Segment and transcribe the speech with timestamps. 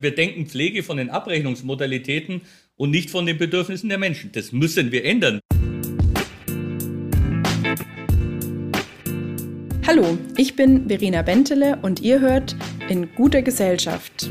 [0.00, 2.42] Wir denken Pflege von den Abrechnungsmodalitäten
[2.76, 4.30] und nicht von den Bedürfnissen der Menschen.
[4.30, 5.40] Das müssen wir ändern.
[9.84, 12.54] Hallo, ich bin Verena Bentele und ihr hört
[12.88, 14.30] in guter Gesellschaft.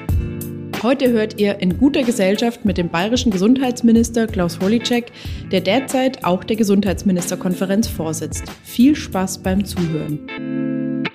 [0.83, 5.11] Heute hört ihr in guter Gesellschaft mit dem bayerischen Gesundheitsminister Klaus Holicek,
[5.51, 8.45] der derzeit auch der Gesundheitsministerkonferenz vorsitzt.
[8.63, 11.05] Viel Spaß beim Zuhören.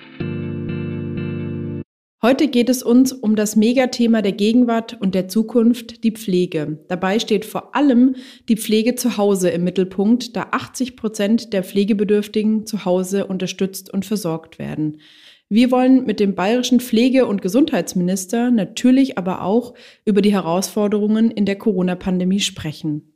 [2.21, 6.79] Heute geht es uns um das Megathema der Gegenwart und der Zukunft, die Pflege.
[6.87, 8.15] Dabei steht vor allem
[8.47, 14.05] die Pflege zu Hause im Mittelpunkt, da 80 Prozent der Pflegebedürftigen zu Hause unterstützt und
[14.05, 15.01] versorgt werden.
[15.49, 21.45] Wir wollen mit dem bayerischen Pflege- und Gesundheitsminister natürlich aber auch über die Herausforderungen in
[21.45, 23.13] der Corona-Pandemie sprechen.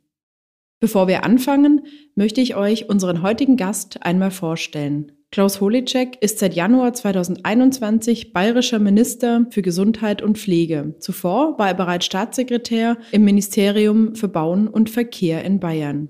[0.80, 1.82] Bevor wir anfangen,
[2.14, 5.12] möchte ich euch unseren heutigen Gast einmal vorstellen.
[5.30, 10.94] Klaus Holicek ist seit Januar 2021 bayerischer Minister für Gesundheit und Pflege.
[10.98, 16.08] Zuvor war er bereits Staatssekretär im Ministerium für Bauen und Verkehr in Bayern.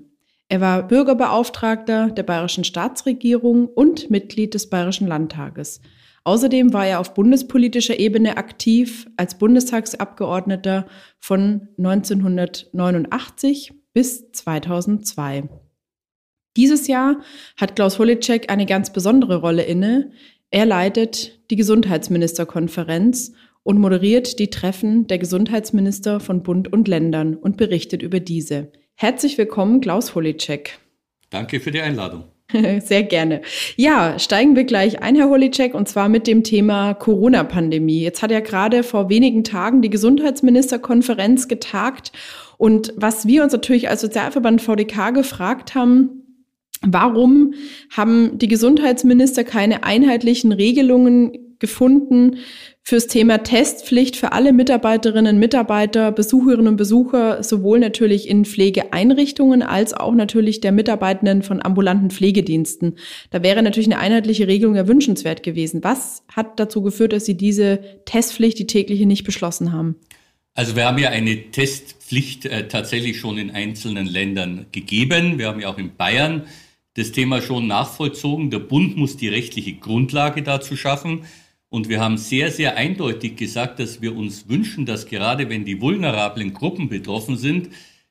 [0.49, 5.81] Er war Bürgerbeauftragter der bayerischen Staatsregierung und Mitglied des Bayerischen Landtages.
[6.25, 10.87] Außerdem war er auf bundespolitischer Ebene aktiv als Bundestagsabgeordneter
[11.19, 15.49] von 1989 bis 2002.
[16.55, 17.21] Dieses Jahr
[17.57, 20.11] hat Klaus Holicek eine ganz besondere Rolle inne.
[20.49, 27.57] Er leitet die Gesundheitsministerkonferenz und moderiert die Treffen der Gesundheitsminister von Bund und Ländern und
[27.57, 28.71] berichtet über diese.
[28.95, 30.79] Herzlich willkommen, Klaus Holicek.
[31.29, 32.32] Danke für die Einladung.
[32.83, 33.41] Sehr gerne.
[33.75, 38.01] Ja, steigen wir gleich ein, Herr Holicek, und zwar mit dem Thema Corona-Pandemie.
[38.01, 42.11] Jetzt hat ja gerade vor wenigen Tagen die Gesundheitsministerkonferenz getagt.
[42.57, 46.19] Und was wir uns natürlich als Sozialverband VDK gefragt haben,
[46.85, 47.53] Warum
[47.89, 52.39] haben die Gesundheitsminister keine einheitlichen Regelungen gefunden
[52.81, 59.93] fürs Thema Testpflicht für alle Mitarbeiterinnen, Mitarbeiter, Besucherinnen und Besucher, sowohl natürlich in Pflegeeinrichtungen als
[59.93, 62.97] auch natürlich der Mitarbeitenden von ambulanten Pflegediensten.
[63.29, 65.81] Da wäre natürlich eine einheitliche Regelung ja wünschenswert gewesen.
[65.85, 69.95] Was hat dazu geführt, dass Sie diese Testpflicht, die tägliche, nicht beschlossen haben?
[70.53, 75.39] Also wir haben ja eine Testpflicht äh, tatsächlich schon in einzelnen Ländern gegeben.
[75.39, 76.43] Wir haben ja auch in Bayern
[76.95, 78.51] das Thema schon nachvollzogen.
[78.51, 81.23] Der Bund muss die rechtliche Grundlage dazu schaffen.
[81.73, 85.81] Und wir haben sehr, sehr eindeutig gesagt, dass wir uns wünschen, dass gerade wenn die
[85.81, 87.69] vulnerablen Gruppen betroffen sind,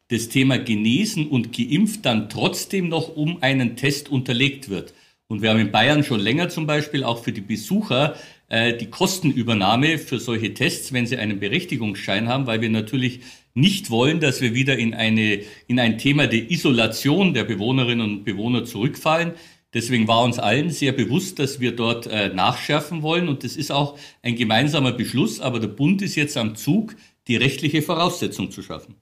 [0.08, 4.94] das Thema genesen und geimpft dann trotzdem noch um einen Test unterlegt wird.
[5.28, 8.16] Und wir haben in Bayern schon länger zum Beispiel auch für die Besucher
[8.48, 13.20] äh, die Kostenübernahme für solche Tests, wenn sie einen Berechtigungsschein haben, weil wir natürlich
[13.54, 18.24] nicht wollen, dass wir wieder in eine, in ein Thema der Isolation der Bewohnerinnen und
[18.24, 19.34] Bewohner zurückfallen.
[19.74, 23.28] Deswegen war uns allen sehr bewusst, dass wir dort äh, nachschärfen wollen.
[23.28, 25.40] Und das ist auch ein gemeinsamer Beschluss.
[25.40, 26.94] Aber der Bund ist jetzt am Zug,
[27.28, 28.96] die rechtliche Voraussetzung zu schaffen.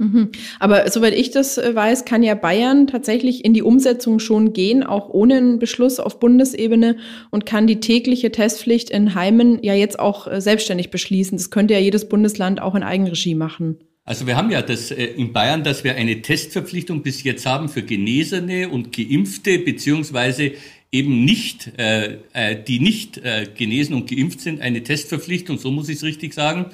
[0.00, 0.30] Mhm.
[0.58, 4.82] Aber soweit ich das äh, weiß, kann ja Bayern tatsächlich in die Umsetzung schon gehen,
[4.82, 6.96] auch ohne einen Beschluss auf Bundesebene
[7.30, 11.36] und kann die tägliche Testpflicht in Heimen ja jetzt auch äh, selbstständig beschließen.
[11.36, 13.78] Das könnte ja jedes Bundesland auch in Eigenregie machen.
[14.10, 17.68] Also wir haben ja das äh, in Bayern, dass wir eine Testverpflichtung bis jetzt haben
[17.68, 20.54] für Genesene und Geimpfte, beziehungsweise
[20.90, 25.88] eben nicht, äh, äh, die nicht äh, genesen und geimpft sind, eine Testverpflichtung, so muss
[25.88, 26.66] ich es richtig sagen.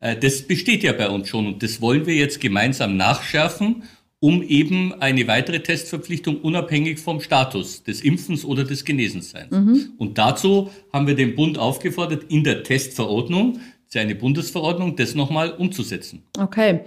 [0.00, 3.84] Äh, das besteht ja bei uns schon und das wollen wir jetzt gemeinsam nachschärfen,
[4.18, 9.52] um eben eine weitere Testverpflichtung unabhängig vom Status des Impfens oder des Genesenseins.
[9.52, 9.92] Mhm.
[9.96, 15.16] Und dazu haben wir den Bund aufgefordert, in der Testverordnung ist ja eine Bundesverordnung, das
[15.16, 16.22] nochmal umzusetzen.
[16.38, 16.82] Okay.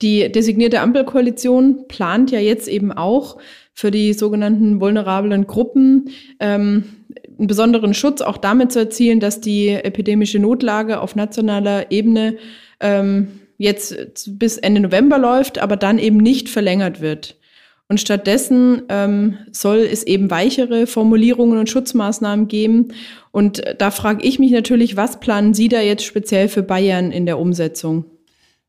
[0.00, 3.36] Die designierte Ampelkoalition plant ja jetzt eben auch
[3.74, 6.08] für die sogenannten vulnerablen Gruppen
[6.40, 6.84] ähm,
[7.38, 12.38] einen besonderen Schutz auch damit zu erzielen, dass die epidemische Notlage auf nationaler Ebene
[12.80, 13.28] ähm,
[13.58, 17.36] jetzt bis Ende November läuft, aber dann eben nicht verlängert wird.
[17.88, 22.88] Und stattdessen ähm, soll es eben weichere Formulierungen und Schutzmaßnahmen geben.
[23.30, 27.26] Und da frage ich mich natürlich, was planen Sie da jetzt speziell für Bayern in
[27.26, 28.04] der Umsetzung?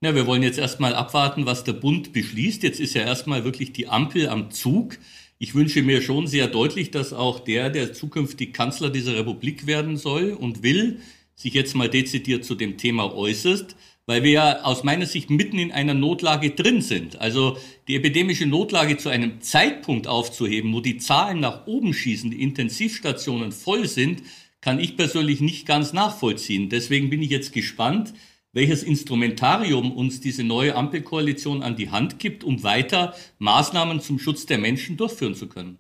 [0.02, 2.62] Ja, wir wollen jetzt erstmal abwarten, was der Bund beschließt.
[2.62, 5.00] Jetzt ist ja erstmal wirklich die Ampel am Zug.
[5.40, 9.98] Ich wünsche mir schon sehr deutlich, dass auch der, der zukünftig Kanzler dieser Republik werden
[9.98, 11.00] soll und will,
[11.34, 13.76] sich jetzt mal dezidiert zu dem Thema äußert
[14.08, 17.20] weil wir ja aus meiner Sicht mitten in einer Notlage drin sind.
[17.20, 17.58] Also
[17.88, 23.52] die epidemische Notlage zu einem Zeitpunkt aufzuheben, wo die Zahlen nach oben schießen, die Intensivstationen
[23.52, 24.24] voll sind,
[24.62, 26.70] kann ich persönlich nicht ganz nachvollziehen.
[26.70, 28.14] Deswegen bin ich jetzt gespannt,
[28.54, 34.46] welches Instrumentarium uns diese neue Ampelkoalition an die Hand gibt, um weiter Maßnahmen zum Schutz
[34.46, 35.78] der Menschen durchführen zu können.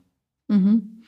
[0.48, 1.02] Mhm.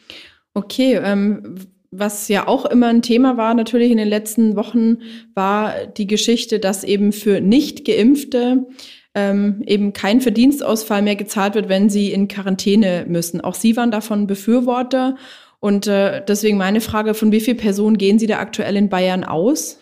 [0.54, 4.98] Okay, ähm, was ja auch immer ein Thema war, natürlich in den letzten Wochen,
[5.34, 8.68] war die Geschichte, dass eben für nicht geimpfte
[9.16, 13.42] ähm, eben kein Verdienstausfall mehr gezahlt wird, wenn sie in Quarantäne müssen.
[13.42, 15.16] Auch Sie waren davon Befürworter.
[15.60, 19.24] Und äh, deswegen meine Frage, von wie vielen Personen gehen Sie da aktuell in Bayern
[19.24, 19.80] aus?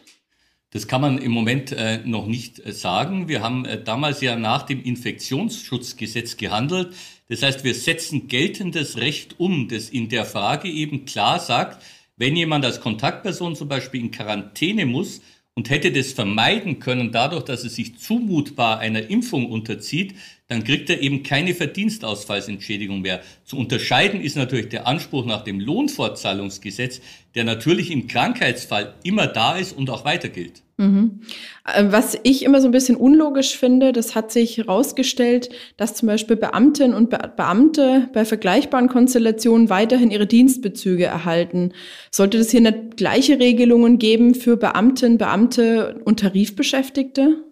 [0.72, 3.28] Das kann man im Moment äh, noch nicht äh, sagen.
[3.28, 6.94] Wir haben äh, damals ja nach dem Infektionsschutzgesetz gehandelt.
[7.30, 11.84] Das heißt, wir setzen geltendes Recht um, das in der Frage eben klar sagt,
[12.18, 15.22] wenn jemand als Kontaktperson zum Beispiel in Quarantäne muss
[15.54, 20.16] und hätte das vermeiden können dadurch, dass er sich zumutbar einer Impfung unterzieht,
[20.48, 23.22] dann kriegt er eben keine Verdienstausfallsentschädigung mehr.
[23.44, 27.02] Zu unterscheiden ist natürlich der Anspruch nach dem Lohnfortzahlungsgesetz,
[27.36, 30.64] der natürlich im Krankheitsfall immer da ist und auch weiter gilt.
[30.78, 31.22] Mhm.
[31.66, 36.08] Äh, was ich immer so ein bisschen unlogisch finde, das hat sich herausgestellt, dass zum
[36.08, 41.74] Beispiel Beamtinnen und Be Beamte bei vergleichbaren Konstellationen weiterhin ihre Dienstbezüge erhalten.
[42.12, 47.44] Sollte es hier nicht gleiche Regelungen geben für Beamtinnen, Beamte und Tarifbeschäftigte?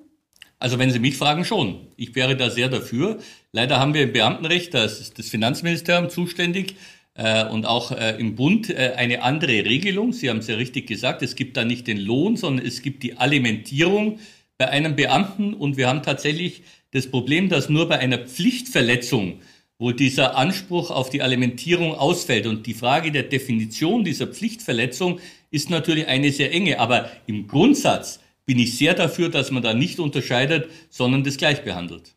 [0.59, 1.87] Also wenn Sie mich fragen, schon.
[1.97, 3.17] Ich wäre da sehr dafür.
[3.51, 6.75] Leider haben wir im Beamtenrecht, da ist das Finanzministerium zuständig,
[7.15, 10.13] äh, und auch äh, im Bund äh, eine andere Regelung.
[10.13, 13.03] Sie haben es ja richtig gesagt, es gibt da nicht den Lohn, sondern es gibt
[13.03, 14.19] die Alimentierung
[14.57, 15.53] bei einem Beamten.
[15.53, 19.39] Und wir haben tatsächlich das Problem, dass nur bei einer Pflichtverletzung
[19.77, 22.47] wo dieser Anspruch auf die Alimentierung ausfällt.
[22.47, 25.19] Und die Frage der Definition dieser Pflichtverletzung
[25.51, 26.79] ist natürlich eine sehr enge.
[26.79, 31.63] Aber im Grundsatz bin ich sehr dafür, dass man da nicht unterscheidet, sondern das gleich
[31.63, 32.14] behandelt.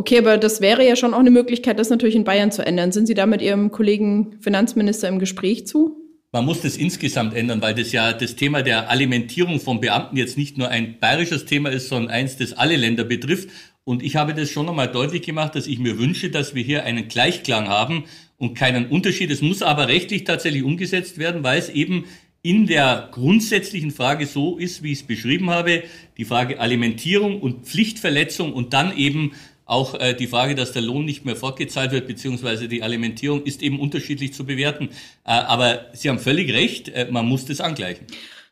[0.00, 2.90] Okay, aber das wäre ja schon auch eine Möglichkeit, das natürlich in Bayern zu ändern.
[2.90, 5.94] Sind Sie da mit Ihrem Kollegen Finanzminister im Gespräch zu?
[6.32, 10.38] Man muss das insgesamt ändern, weil das ja das Thema der Alimentierung von Beamten jetzt
[10.38, 13.50] nicht nur ein bayerisches Thema ist, sondern eins, das alle Länder betrifft.
[13.84, 16.84] Und ich habe das schon einmal deutlich gemacht, dass ich mir wünsche, dass wir hier
[16.84, 18.04] einen Gleichklang haben
[18.38, 19.30] und keinen Unterschied.
[19.30, 22.06] Es muss aber rechtlich tatsächlich umgesetzt werden, weil es eben
[22.40, 25.82] in der grundsätzlichen Frage so ist, wie ich es beschrieben habe,
[26.16, 29.32] die Frage Alimentierung und Pflichtverletzung und dann eben
[29.70, 33.62] auch äh, die Frage, dass der Lohn nicht mehr fortgezahlt wird, beziehungsweise die Alimentierung ist
[33.62, 34.90] eben unterschiedlich zu bewerten.
[35.24, 38.06] Äh, aber Sie haben völlig recht, äh, man muss das angleichen.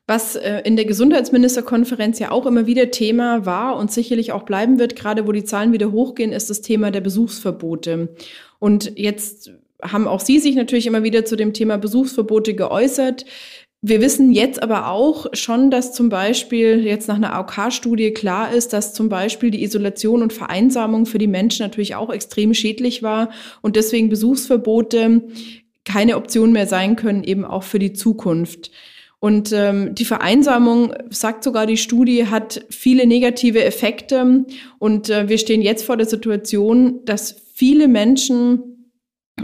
[0.07, 4.79] Was äh, in der Gesundheitsministerkonferenz ja auch immer wieder Thema war und sicherlich auch bleiben
[4.79, 8.15] wird, gerade wo die Zahlen wieder hochgehen, ist das Thema der Besuchsverbote.
[8.59, 9.51] Und jetzt
[9.83, 13.27] haben auch Sie sich natürlich immer wieder zu dem Thema Besuchsverbote geäußert.
[13.81, 18.73] Wir wissen jetzt aber auch schon, dass zum Beispiel jetzt nach einer AOK-Studie klar ist,
[18.73, 23.31] dass zum Beispiel die Isolation und Vereinsamung für die Menschen natürlich auch extrem schädlich war
[23.63, 25.23] und deswegen Besuchsverbote
[25.85, 28.73] keine Option mehr sein können, eben auch für die Zukunft.
[29.21, 34.45] Und ähm, die Vereinsamung, sagt sogar die Studie, hat viele negative Effekte.
[34.79, 38.78] Und äh, wir stehen jetzt vor der Situation, dass viele Menschen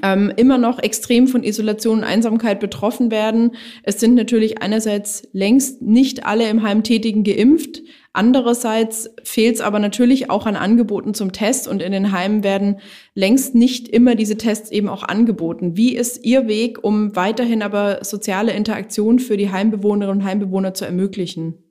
[0.03, 3.53] ähm, immer noch extrem von Isolation und Einsamkeit betroffen werden.
[3.83, 7.83] Es sind natürlich einerseits längst nicht alle im Heim Tätigen geimpft.
[8.13, 12.77] Andererseits fehlt es aber natürlich auch an Angeboten zum Test und in den Heimen werden
[13.15, 15.77] längst nicht immer diese Tests eben auch angeboten.
[15.77, 20.85] Wie ist Ihr Weg, um weiterhin aber soziale Interaktion für die Heimbewohnerinnen und Heimbewohner zu
[20.85, 21.64] ermöglichen?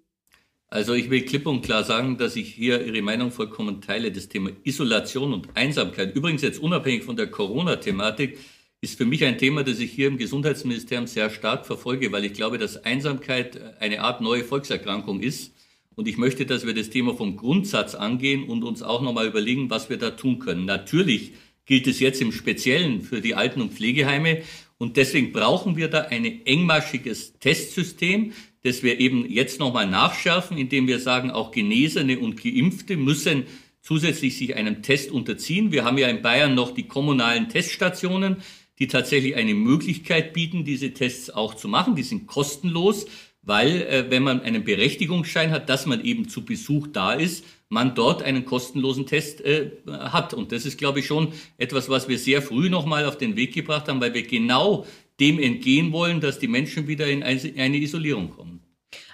[0.74, 4.12] Also ich will klipp und klar sagen, dass ich hier Ihre Meinung vollkommen teile.
[4.12, 8.39] Das Thema Isolation und Einsamkeit, übrigens jetzt unabhängig von der Corona-Thematik,
[8.82, 12.34] ist für mich ein Thema, das ich hier im Gesundheitsministerium sehr stark verfolge, weil ich
[12.34, 15.53] glaube, dass Einsamkeit eine Art neue Volkserkrankung ist.
[15.94, 19.70] Und ich möchte, dass wir das Thema vom Grundsatz angehen und uns auch nochmal überlegen,
[19.70, 20.65] was wir da tun können.
[20.65, 21.34] Natürlich
[21.68, 24.42] gilt es jetzt im Speziellen für die Alten- und Pflegeheime.
[24.80, 30.88] Und deswegen brauchen wir da ein engmaschiges Testsystem, das wir eben jetzt nochmal nachschärfen, indem
[30.88, 33.43] wir sagen, auch Genesene und Geimpfte müssen
[33.82, 35.72] zusätzlich sich einem Test unterziehen.
[35.72, 38.38] Wir haben ja in Bayern noch die kommunalen Teststationen,
[38.79, 41.96] die tatsächlich eine Möglichkeit bieten, diese Tests auch zu machen.
[41.96, 43.05] Die sind kostenlos,
[43.41, 47.96] weil äh, wenn man einen Berechtigungsschein hat, dass man eben zu Besuch da ist, man
[47.96, 50.34] dort einen kostenlosen Test äh, hat.
[50.34, 53.53] Und das ist, glaube ich, schon etwas, was wir sehr früh nochmal auf den Weg
[53.53, 54.86] gebracht haben, weil wir genau
[55.20, 58.63] dem entgehen wollen, dass die Menschen wieder in eine Isolierung kommen.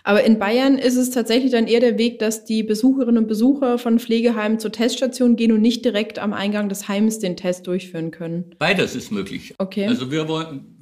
[0.03, 3.77] Aber in Bayern ist es tatsächlich dann eher der Weg, dass die Besucherinnen und Besucher
[3.77, 8.11] von Pflegeheimen zur Teststation gehen und nicht direkt am Eingang des Heims den Test durchführen
[8.11, 8.55] können.
[8.57, 9.53] Beides ist möglich.
[9.57, 9.85] Okay.
[9.85, 10.27] Also wir,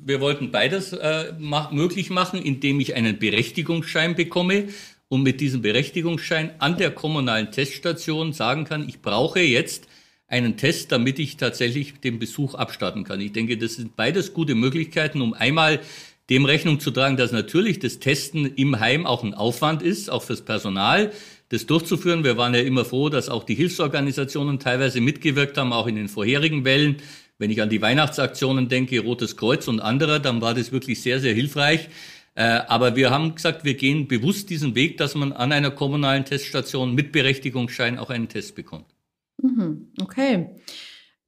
[0.04, 4.66] wir wollten beides äh, mach, möglich machen, indem ich einen Berechtigungsschein bekomme
[5.10, 9.88] und mit diesem Berechtigungsschein an der kommunalen Teststation sagen kann, ich brauche jetzt
[10.28, 13.22] einen Test, damit ich tatsächlich den Besuch abstatten kann.
[13.22, 15.80] Ich denke, das sind beides gute Möglichkeiten, um einmal
[16.30, 20.24] dem Rechnung zu tragen, dass natürlich das Testen im Heim auch ein Aufwand ist, auch
[20.24, 21.14] fürs Personal,
[21.50, 22.26] das durchzuführen.
[22.26, 26.10] Wir waren ja immer froh, dass auch die Hilfsorganisationen teilweise mitgewirkt haben, auch in den
[26.10, 26.98] vorherigen Wellen.
[27.38, 31.22] Wenn ich an die Weihnachtsaktionen denke, Rotes Kreuz und andere, dann war das wirklich sehr,
[31.22, 31.88] sehr hilfreich.
[32.36, 36.26] Äh, aber wir haben gesagt, wir gehen bewusst diesen Weg, dass man an einer kommunalen
[36.26, 38.97] Teststation mit Berechtigungsschein auch einen Test bekommt.
[39.38, 40.50] Mhm, okay.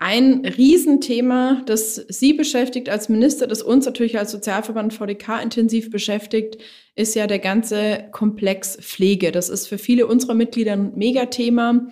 [0.01, 6.57] Ein Riesenthema, das Sie beschäftigt als Minister, das uns natürlich als Sozialverband VDK intensiv beschäftigt,
[6.95, 9.33] ist ja der ganze Komplex Pflege.
[9.33, 11.87] Das ist für viele unserer Mitglieder ein Megathema,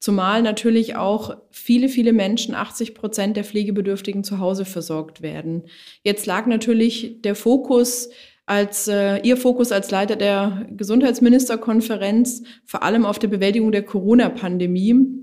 [0.00, 5.62] zumal natürlich auch viele, viele Menschen, 80 Prozent der Pflegebedürftigen zu Hause versorgt werden.
[6.02, 8.10] Jetzt lag natürlich der Fokus
[8.44, 15.21] als äh, Ihr Fokus als Leiter der Gesundheitsministerkonferenz vor allem auf der Bewältigung der Corona-Pandemie.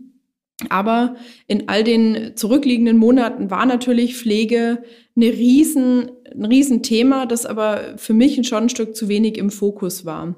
[0.68, 1.16] Aber
[1.48, 4.84] in all den zurückliegenden Monaten war natürlich Pflege
[5.16, 10.06] eine riesen, ein Riesenthema, das aber für mich schon ein Stück zu wenig im Fokus
[10.06, 10.36] war.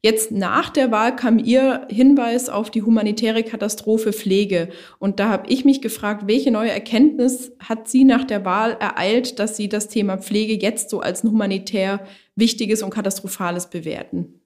[0.00, 4.68] Jetzt nach der Wahl kam Ihr Hinweis auf die humanitäre Katastrophe Pflege.
[4.98, 9.38] Und da habe ich mich gefragt, welche neue Erkenntnis hat Sie nach der Wahl ereilt,
[9.38, 14.40] dass Sie das Thema Pflege jetzt so als ein humanitär Wichtiges und Katastrophales bewerten?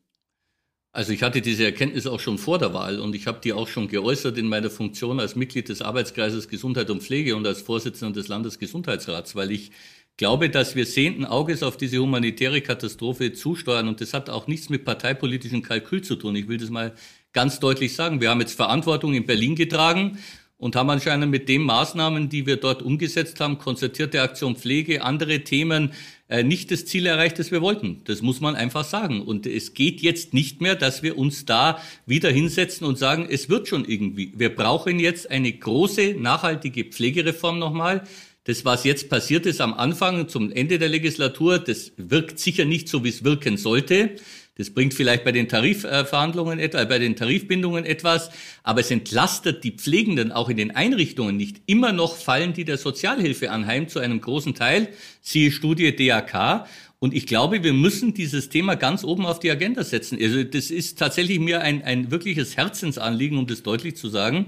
[0.99, 3.69] Also ich hatte diese Erkenntnis auch schon vor der Wahl und ich habe die auch
[3.69, 8.19] schon geäußert in meiner Funktion als Mitglied des Arbeitskreises Gesundheit und Pflege und als Vorsitzender
[8.19, 9.71] des Landesgesundheitsrats, weil ich
[10.17, 14.71] glaube, dass wir sehenden Auges auf diese humanitäre Katastrophe zusteuern und das hat auch nichts
[14.71, 16.35] mit parteipolitischem Kalkül zu tun.
[16.35, 16.93] Ich will das mal
[17.33, 18.21] ganz deutlich sagen.
[18.21, 20.19] Wir haben jetzt Verantwortung in Berlin getragen
[20.57, 25.45] und haben anscheinend mit den Maßnahmen, die wir dort umgesetzt haben, konzertierte Aktion Pflege, andere
[25.45, 25.93] Themen,
[26.43, 28.03] nicht das Ziel erreicht, das wir wollten.
[28.05, 29.23] Das muss man einfach sagen.
[29.23, 33.49] Und es geht jetzt nicht mehr, dass wir uns da wieder hinsetzen und sagen, es
[33.49, 34.33] wird schon irgendwie.
[34.37, 38.05] Wir brauchen jetzt eine große, nachhaltige Pflegereform nochmal.
[38.45, 42.89] Das, was jetzt passiert ist am Anfang zum Ende der Legislatur, das wirkt sicher nicht
[42.89, 44.17] so, wie es wirken sollte.
[44.59, 48.31] Das bringt vielleicht bei den Tarifverhandlungen, etwa, bei den Tarifbindungen etwas,
[48.65, 51.63] aber es entlastet die Pflegenden auch in den Einrichtungen nicht.
[51.67, 54.89] Immer noch fallen die der Sozialhilfe anheim zu einem großen Teil,
[55.23, 56.67] siehe Studie DAK.
[56.99, 60.19] Und ich glaube, wir müssen dieses Thema ganz oben auf die Agenda setzen.
[60.21, 64.47] Also das ist tatsächlich mir ein, ein wirkliches Herzensanliegen, um das deutlich zu sagen.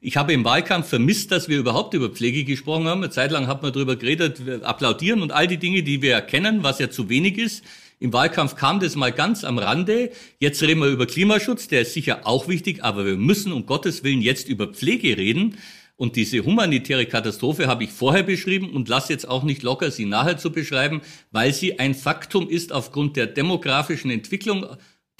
[0.00, 3.04] Ich habe im Wahlkampf vermisst, dass wir überhaupt über Pflege gesprochen haben.
[3.04, 6.64] Eine Zeit lang hat man darüber geredet, applaudieren und all die Dinge, die wir erkennen,
[6.64, 7.62] was ja zu wenig ist.
[8.02, 10.10] Im Wahlkampf kam das mal ganz am Rande.
[10.40, 14.02] Jetzt reden wir über Klimaschutz, der ist sicher auch wichtig, aber wir müssen um Gottes
[14.02, 15.56] Willen jetzt über Pflege reden.
[15.94, 20.04] Und diese humanitäre Katastrophe habe ich vorher beschrieben und lasse jetzt auch nicht locker, sie
[20.04, 24.66] nachher zu beschreiben, weil sie ein Faktum ist aufgrund der demografischen Entwicklung,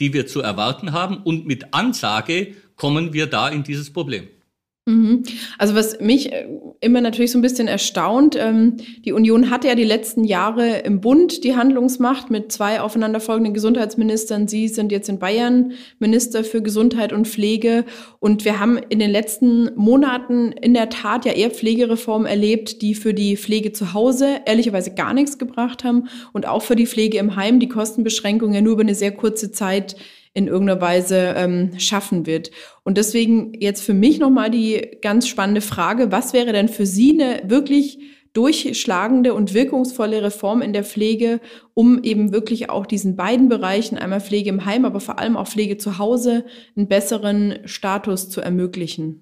[0.01, 1.19] die wir zu erwarten haben.
[1.19, 4.27] Und mit Ansage kommen wir da in dieses Problem.
[4.85, 5.23] Mhm.
[5.59, 6.49] Also was mich äh,
[6.81, 11.01] immer natürlich so ein bisschen erstaunt, ähm, die Union hatte ja die letzten Jahre im
[11.01, 14.49] Bund die Handlungsmacht mit zwei aufeinanderfolgenden Gesundheitsministern.
[14.49, 17.85] Sie sind jetzt in Bayern Minister für Gesundheit und Pflege.
[18.19, 22.97] Und wir haben in den letzten Monaten in der Tat ja eher Pflegereformen erlebt, die
[22.97, 27.19] für die Pflege zu Hause ehrlicherweise gar nichts gebracht haben und auch für die Pflege
[27.19, 29.95] im Heim die Kostenbeschränkung ja nur über eine sehr kurze Zeit
[30.35, 32.51] in irgendeiner Weise ähm, schaffen wird.
[32.85, 37.13] Und deswegen jetzt für mich nochmal die ganz spannende Frage, was wäre denn für Sie
[37.13, 37.99] eine wirklich
[38.33, 41.41] durchschlagende und wirkungsvolle Reform in der Pflege,
[41.75, 45.47] um eben wirklich auch diesen beiden Bereichen, einmal Pflege im Heim, aber vor allem auch
[45.47, 49.22] Pflege zu Hause, einen besseren Status zu ermöglichen?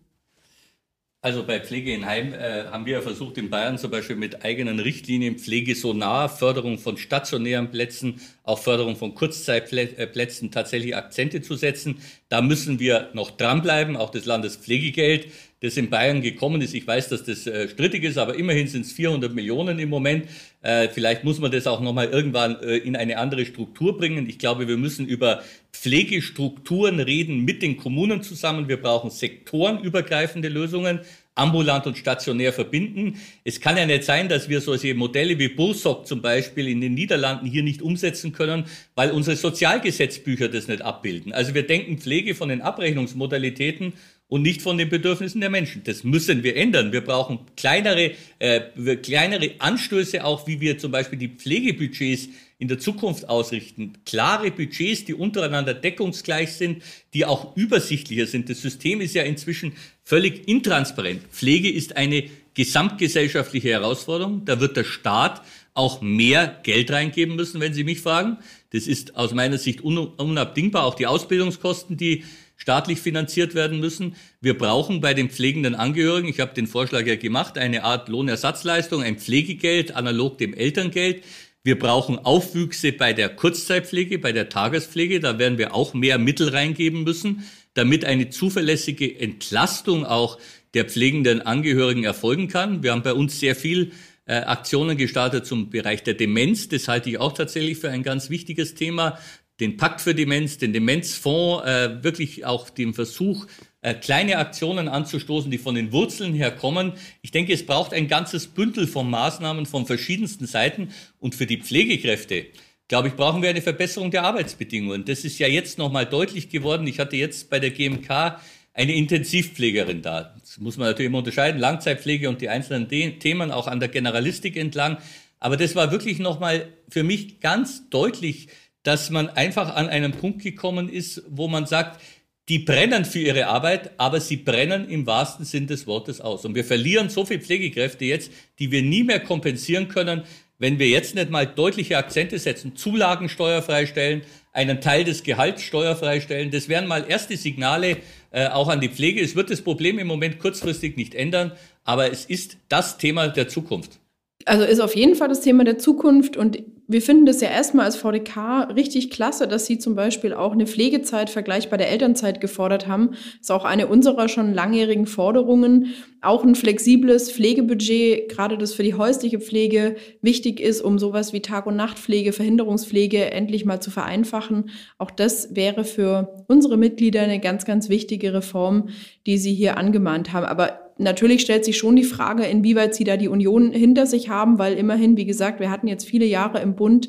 [1.23, 4.81] Also bei Pflege in Heim äh, haben wir versucht, in Bayern zum Beispiel mit eigenen
[4.81, 11.57] Richtlinien Pflege so nah, Förderung von stationären Plätzen, auch Förderung von Kurzzeitplätzen tatsächlich Akzente zu
[11.57, 11.99] setzen.
[12.31, 15.27] Da müssen wir noch dranbleiben, auch das Landespflegegeld
[15.61, 16.75] das in Bayern gekommen ist.
[16.75, 20.27] Ich weiß, dass das äh, strittig ist, aber immerhin sind es 400 Millionen im Moment.
[20.63, 24.29] Äh, vielleicht muss man das auch nochmal irgendwann äh, in eine andere Struktur bringen.
[24.29, 28.69] Ich glaube, wir müssen über Pflegestrukturen reden mit den Kommunen zusammen.
[28.69, 31.01] Wir brauchen sektorenübergreifende Lösungen
[31.35, 33.19] ambulant und stationär verbinden.
[33.45, 36.95] Es kann ja nicht sein, dass wir solche Modelle wie Bullsock zum Beispiel in den
[36.95, 38.65] Niederlanden hier nicht umsetzen können,
[38.95, 41.33] weil unsere Sozialgesetzbücher das nicht abbilden.
[41.33, 43.95] Also wir denken Pflege von den Abrechnungsmodalitäten
[44.31, 45.83] und nicht von den Bedürfnissen der Menschen.
[45.85, 46.93] Das müssen wir ändern.
[46.93, 48.61] Wir brauchen kleinere, äh,
[48.97, 53.95] kleinere Anstöße, auch wie wir zum Beispiel die Pflegebudgets in der Zukunft ausrichten.
[54.07, 56.83] Klare Budgets, die untereinander deckungsgleich sind,
[57.13, 58.49] die auch übersichtlicher sind.
[58.49, 59.73] Das System ist ja inzwischen
[60.05, 61.23] völlig intransparent.
[61.33, 64.45] Pflege ist eine gesamtgesellschaftliche Herausforderung.
[64.45, 65.43] Da wird der Staat
[65.75, 68.39] auch mehr Geld reingeben müssen, wenn Sie mich fragen.
[68.71, 70.85] Das ist aus meiner Sicht unabdingbar.
[70.85, 72.25] Auch die Ausbildungskosten, die
[72.57, 74.17] staatlich finanziert werden müssen.
[74.41, 79.03] Wir brauchen bei den pflegenden Angehörigen, ich habe den Vorschlag ja gemacht, eine Art Lohnersatzleistung,
[79.03, 81.25] ein Pflegegeld analog dem Elterngeld.
[81.63, 85.21] Wir brauchen Aufwüchse bei der Kurzzeitpflege, bei der Tagespflege.
[85.21, 90.39] Da werden wir auch mehr Mittel reingeben müssen, damit eine zuverlässige Entlastung auch
[90.75, 92.83] der pflegenden Angehörigen erfolgen kann.
[92.83, 93.93] Wir haben bei uns sehr viel
[94.31, 96.69] äh, Aktionen gestartet zum Bereich der Demenz.
[96.69, 99.19] Das halte ich auch tatsächlich für ein ganz wichtiges Thema.
[99.59, 103.47] Den Pakt für Demenz, den Demenzfonds, äh, wirklich auch den Versuch,
[103.83, 106.93] äh, kleine Aktionen anzustoßen, die von den Wurzeln her kommen.
[107.23, 110.91] Ich denke, es braucht ein ganzes Bündel von Maßnahmen von verschiedensten Seiten.
[111.19, 112.47] Und für die Pflegekräfte,
[112.87, 115.05] glaube ich, brauchen wir eine Verbesserung der Arbeitsbedingungen.
[115.07, 116.87] Das ist ja jetzt nochmal deutlich geworden.
[116.87, 118.39] Ich hatte jetzt bei der GMK
[118.73, 120.35] eine Intensivpflegerin da.
[120.41, 124.57] Das muss man natürlich immer unterscheiden, Langzeitpflege und die einzelnen Themen auch an der Generalistik
[124.57, 124.99] entlang.
[125.39, 128.49] Aber das war wirklich nochmal für mich ganz deutlich,
[128.83, 132.01] dass man einfach an einen Punkt gekommen ist, wo man sagt,
[132.49, 136.45] die brennen für ihre Arbeit, aber sie brennen im wahrsten Sinn des Wortes aus.
[136.45, 140.23] Und wir verlieren so viele Pflegekräfte jetzt, die wir nie mehr kompensieren können,
[140.61, 145.63] wenn wir jetzt nicht mal deutliche Akzente setzen, Zulagen steuerfrei stellen, einen Teil des Gehalts
[145.63, 146.51] steuerfrei stellen.
[146.51, 147.97] Das wären mal erste Signale
[148.31, 149.21] äh, auch an die Pflege.
[149.21, 151.53] Es wird das Problem im Moment kurzfristig nicht ändern,
[151.83, 153.99] aber es ist das Thema der Zukunft.
[154.47, 156.59] Also ist auf jeden Fall das Thema der Zukunft und
[156.91, 160.67] wir finden das ja erstmal als VDK richtig klasse, dass Sie zum Beispiel auch eine
[160.67, 163.11] Pflegezeit vergleichbar der Elternzeit gefordert haben.
[163.11, 165.95] Das ist auch eine unserer schon langjährigen Forderungen.
[166.21, 171.43] Auch ein flexibles Pflegebudget, gerade das für die häusliche Pflege wichtig ist, um sowas wie
[171.43, 174.71] Tag- und Nachtpflege, Verhinderungspflege endlich mal zu vereinfachen.
[174.99, 178.89] Auch das wäre für unsere Mitglieder eine ganz, ganz wichtige Reform,
[179.27, 180.47] die Sie hier angemahnt haben.
[180.47, 184.59] Aber Natürlich stellt sich schon die Frage, inwieweit sie da die Union hinter sich haben,
[184.59, 187.09] weil immerhin, wie gesagt, wir hatten jetzt viele Jahre im Bund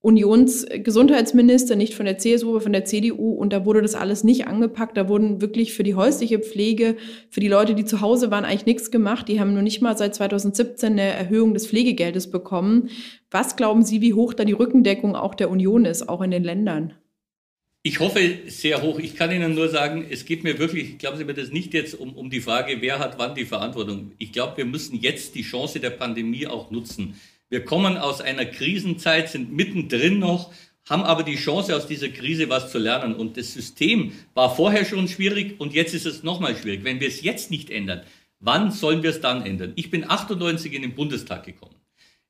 [0.00, 3.32] Unionsgesundheitsminister, nicht von der CSU, aber von der CDU.
[3.32, 4.96] Und da wurde das alles nicht angepackt.
[4.96, 6.96] Da wurden wirklich für die häusliche Pflege,
[7.28, 9.28] für die Leute, die zu Hause waren, eigentlich nichts gemacht.
[9.28, 12.88] Die haben nur nicht mal seit 2017 eine Erhöhung des Pflegegeldes bekommen.
[13.30, 16.44] Was glauben Sie, wie hoch da die Rückendeckung auch der Union ist, auch in den
[16.44, 16.94] Ländern?
[17.86, 18.98] Ich hoffe sehr hoch.
[18.98, 21.94] Ich kann Ihnen nur sagen, es geht mir wirklich, glauben Sie mir das nicht jetzt
[21.94, 24.10] um, um die Frage, wer hat wann die Verantwortung.
[24.18, 27.14] Ich glaube, wir müssen jetzt die Chance der Pandemie auch nutzen.
[27.48, 30.52] Wir kommen aus einer Krisenzeit, sind mittendrin noch,
[30.84, 33.14] haben aber die Chance, aus dieser Krise was zu lernen.
[33.14, 36.82] Und das System war vorher schon schwierig und jetzt ist es nochmal schwierig.
[36.82, 38.02] Wenn wir es jetzt nicht ändern,
[38.40, 39.74] wann sollen wir es dann ändern?
[39.76, 41.76] Ich bin 98 in den Bundestag gekommen.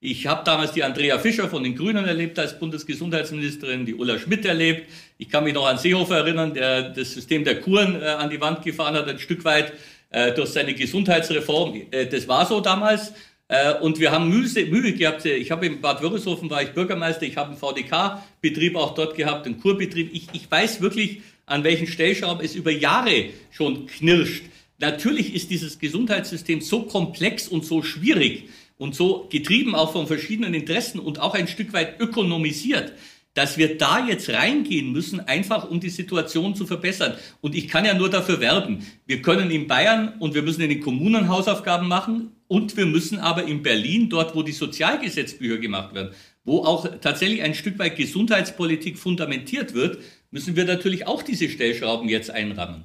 [0.00, 4.44] Ich habe damals die Andrea Fischer von den Grünen erlebt als Bundesgesundheitsministerin, die Ulla Schmidt
[4.44, 4.90] erlebt.
[5.16, 8.38] Ich kann mich noch an Seehofer erinnern, der das System der Kuren äh, an die
[8.38, 9.72] Wand gefahren hat, ein Stück weit
[10.11, 11.80] äh, durch seine Gesundheitsreform.
[11.90, 13.14] Äh, das war so damals.
[13.48, 15.24] Äh, und wir haben Mühe, Mühe gehabt.
[15.24, 17.22] Ich habe in Bad Wörishofen war ich Bürgermeister.
[17.22, 20.11] Ich habe einen VDK-Betrieb auch dort gehabt, einen Kurbetrieb.
[20.12, 24.44] Ich, ich weiß wirklich, an welchen Stellschrauben es über Jahre schon knirscht.
[24.78, 30.54] Natürlich ist dieses Gesundheitssystem so komplex und so schwierig, und so getrieben auch von verschiedenen
[30.54, 32.92] Interessen und auch ein Stück weit ökonomisiert,
[33.36, 37.14] dass wir da jetzt reingehen müssen, einfach um die Situation zu verbessern.
[37.42, 38.86] Und ich kann ja nur dafür werben.
[39.06, 43.18] Wir können in Bayern und wir müssen in den Kommunen Hausaufgaben machen und wir müssen
[43.18, 47.96] aber in Berlin, dort wo die Sozialgesetzbücher gemacht werden, wo auch tatsächlich ein Stück weit
[47.96, 49.98] Gesundheitspolitik fundamentiert wird,
[50.30, 52.84] müssen wir natürlich auch diese Stellschrauben jetzt einrammen.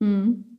[0.00, 0.51] Mhm.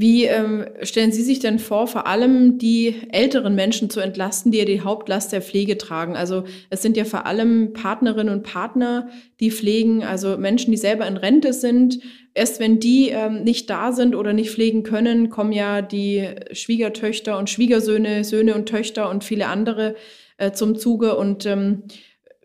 [0.00, 4.58] Wie ähm, stellen Sie sich denn vor, vor allem die älteren Menschen zu entlasten, die
[4.58, 6.14] ja die Hauptlast der Pflege tragen?
[6.14, 9.08] Also es sind ja vor allem Partnerinnen und Partner,
[9.40, 11.98] die pflegen, also Menschen, die selber in Rente sind.
[12.32, 17.36] Erst wenn die ähm, nicht da sind oder nicht pflegen können, kommen ja die Schwiegertöchter
[17.36, 19.96] und Schwiegersöhne, Söhne und Töchter und viele andere
[20.36, 21.16] äh, zum Zuge.
[21.16, 21.82] Und ähm,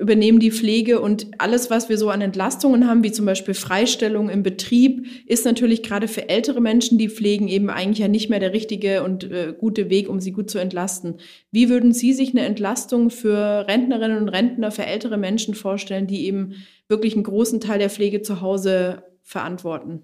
[0.03, 4.29] übernehmen die Pflege und alles, was wir so an Entlastungen haben, wie zum Beispiel Freistellung
[4.29, 8.41] im Betrieb, ist natürlich gerade für ältere Menschen, die pflegen, eben eigentlich ja nicht mehr
[8.41, 11.19] der richtige und äh, gute Weg, um sie gut zu entlasten.
[11.51, 16.25] Wie würden Sie sich eine Entlastung für Rentnerinnen und Rentner, für ältere Menschen vorstellen, die
[16.25, 16.55] eben
[16.89, 20.01] wirklich einen großen Teil der Pflege zu Hause verantworten?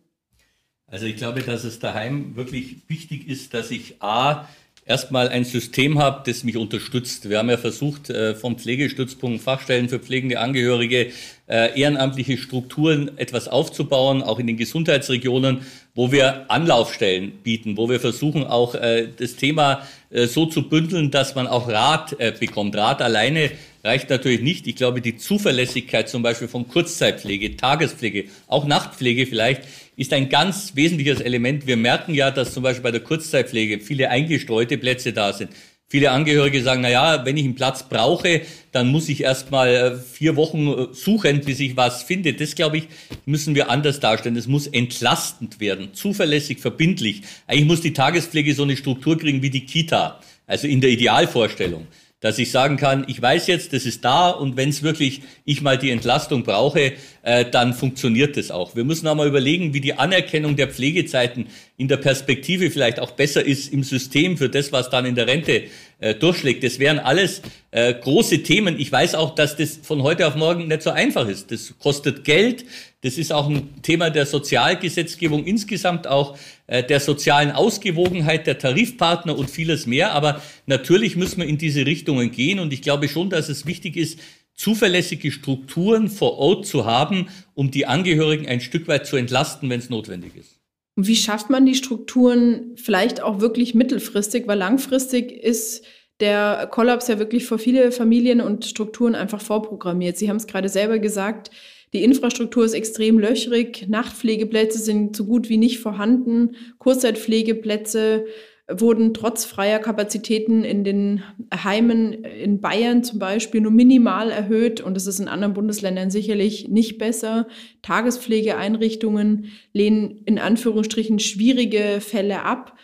[0.87, 4.47] Also ich glaube, dass es daheim wirklich wichtig ist, dass ich A,
[4.89, 7.29] erstmal ein System habe, das mich unterstützt.
[7.29, 11.11] Wir haben ja versucht, äh, vom Pflegestützpunkt Fachstellen für pflegende Angehörige
[11.49, 15.61] äh, ehrenamtliche Strukturen etwas aufzubauen, auch in den Gesundheitsregionen,
[15.95, 21.11] wo wir Anlaufstellen bieten, wo wir versuchen auch äh, das Thema äh, so zu bündeln,
[21.11, 22.75] dass man auch Rat äh, bekommt.
[22.75, 23.51] Rat alleine
[23.83, 24.67] reicht natürlich nicht.
[24.67, 29.63] Ich glaube, die Zuverlässigkeit zum Beispiel von Kurzzeitpflege, Tagespflege, auch Nachtpflege vielleicht,
[29.95, 31.67] ist ein ganz wesentliches Element.
[31.67, 35.51] Wir merken ja, dass zum Beispiel bei der Kurzzeitpflege viele eingestreute Plätze da sind.
[35.91, 39.69] Viele Angehörige sagen, na ja, wenn ich einen Platz brauche, dann muss ich erst mal
[39.69, 42.33] äh, vier Wochen äh, suchen, bis ich was finde.
[42.33, 42.87] Das, glaube ich,
[43.25, 44.35] müssen wir anders darstellen.
[44.35, 47.23] Das muss entlastend werden, zuverlässig, verbindlich.
[47.47, 51.87] Eigentlich muss die Tagespflege so eine Struktur kriegen wie die Kita, also in der Idealvorstellung
[52.21, 55.61] dass ich sagen kann, ich weiß jetzt, das ist da und wenn es wirklich ich
[55.61, 58.75] mal die Entlastung brauche, äh, dann funktioniert das auch.
[58.75, 61.47] Wir müssen auch mal überlegen, wie die Anerkennung der Pflegezeiten
[61.79, 65.27] in der Perspektive vielleicht auch besser ist im System für das, was dann in der
[65.27, 65.63] Rente
[65.99, 66.61] äh, durchschlägt.
[66.61, 68.77] Das wären alles äh, große Themen.
[68.77, 71.51] Ich weiß auch, dass das von heute auf morgen nicht so einfach ist.
[71.51, 72.65] Das kostet Geld.
[72.99, 76.37] Das ist auch ein Thema der Sozialgesetzgebung insgesamt auch
[76.67, 80.11] äh, der sozialen Ausgewogenheit der Tarifpartner und vieles mehr.
[80.11, 82.59] Aber natürlich müssen wir in diese Richtungen gehen.
[82.59, 84.19] Und ich glaube schon, dass es wichtig ist,
[84.53, 89.79] zuverlässige Strukturen vor Ort zu haben, um die Angehörigen ein Stück weit zu entlasten, wenn
[89.79, 90.58] es notwendig ist.
[90.99, 94.47] Und wie schafft man die Strukturen vielleicht auch wirklich mittelfristig?
[94.47, 95.85] Weil langfristig ist
[96.19, 100.17] der Kollaps ja wirklich für viele Familien und Strukturen einfach vorprogrammiert.
[100.17, 101.51] Sie haben es gerade selber gesagt,
[101.93, 108.25] die Infrastruktur ist extrem löchrig, Nachtpflegeplätze sind so gut wie nicht vorhanden, Kurzzeitpflegeplätze
[108.71, 114.95] wurden trotz freier Kapazitäten in den Heimen in Bayern zum Beispiel nur minimal erhöht und
[114.95, 117.47] das ist in anderen Bundesländern sicherlich nicht besser.
[117.81, 122.77] Tagespflegeeinrichtungen lehnen in Anführungsstrichen schwierige Fälle ab.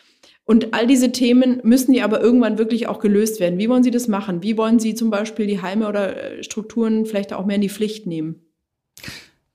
[0.43, 3.57] Und all diese Themen müssen ja aber irgendwann wirklich auch gelöst werden.
[3.57, 4.43] Wie wollen Sie das machen?
[4.43, 8.05] Wie wollen Sie zum Beispiel die Heime oder Strukturen vielleicht auch mehr in die Pflicht
[8.05, 8.44] nehmen?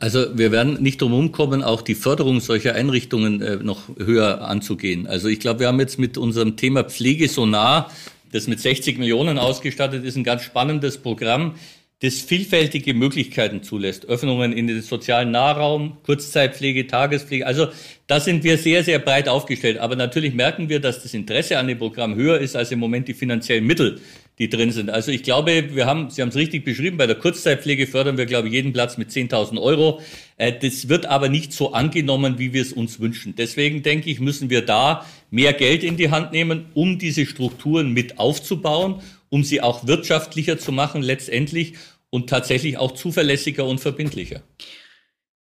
[0.01, 5.07] Also wir werden nicht drum kommen, auch die Förderung solcher Einrichtungen äh, noch höher anzugehen.
[5.07, 7.91] Also ich glaube, wir haben jetzt mit unserem Thema Pflege so nah,
[8.33, 11.55] das mit 60 Millionen ausgestattet ist, ein ganz spannendes Programm,
[12.01, 14.07] das vielfältige Möglichkeiten zulässt.
[14.07, 17.47] Öffnungen in den sozialen Nahraum, Kurzzeitpflege, Tagespflege.
[17.47, 17.69] Also
[18.07, 19.77] da sind wir sehr, sehr breit aufgestellt.
[19.77, 23.07] Aber natürlich merken wir, dass das Interesse an dem Programm höher ist als im Moment
[23.07, 24.01] die finanziellen Mittel,
[24.41, 24.89] die drin sind.
[24.89, 28.25] Also ich glaube, wir haben, Sie haben es richtig beschrieben, bei der Kurzzeitpflege fördern wir,
[28.25, 30.01] glaube ich, jeden Platz mit 10.000 Euro.
[30.39, 33.35] Äh, das wird aber nicht so angenommen, wie wir es uns wünschen.
[33.37, 37.93] Deswegen denke ich, müssen wir da mehr Geld in die Hand nehmen, um diese Strukturen
[37.93, 41.75] mit aufzubauen, um sie auch wirtschaftlicher zu machen letztendlich
[42.09, 44.43] und tatsächlich auch zuverlässiger und verbindlicher.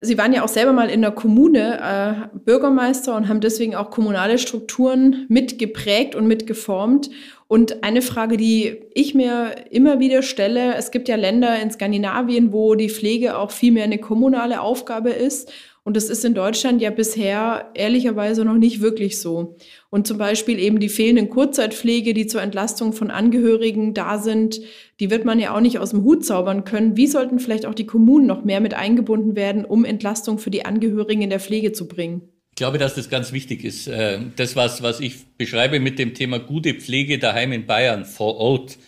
[0.01, 3.89] Sie waren ja auch selber mal in der Kommune äh, Bürgermeister und haben deswegen auch
[3.89, 7.09] kommunale Strukturen mitgeprägt und mitgeformt.
[7.47, 12.51] Und eine Frage, die ich mir immer wieder stelle, es gibt ja Länder in Skandinavien,
[12.51, 15.51] wo die Pflege auch viel mehr eine kommunale Aufgabe ist.
[15.85, 19.55] Und das ist in Deutschland ja bisher ehrlicherweise noch nicht wirklich so.
[19.91, 24.59] Und zum Beispiel eben die fehlenden Kurzzeitpflege, die zur Entlastung von Angehörigen da sind,
[24.99, 26.97] die wird man ja auch nicht aus dem Hut zaubern können.
[26.97, 30.65] Wie sollten vielleicht auch die Kommunen noch mehr mit eingebunden werden, um Entlastung für die
[30.65, 32.29] Angehörigen in der Pflege zu bringen?
[32.49, 33.87] Ich glaube, dass das ganz wichtig ist.
[33.87, 38.37] Äh, das, was, was ich beschreibe mit dem Thema gute Pflege daheim in Bayern vor
[38.37, 38.79] Ort.